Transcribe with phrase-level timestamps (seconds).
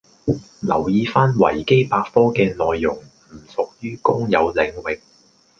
[0.61, 4.99] 留意返維基百科嘅內容唔屬於公有領域